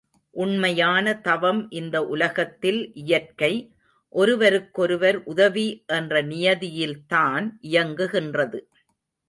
உண்மையான 0.33 1.13
தவம் 1.21 1.69
இந்த 1.71 1.97
உலகத்தில் 2.05 2.91
இயற்கை, 2.93 3.51
ஒருவருக்கொருவர் 4.15 5.23
உதவி 5.23 5.67
என்ற 5.93 6.23
நியதியில்தான் 6.23 7.47
இயங்குகின்றது. 7.61 8.61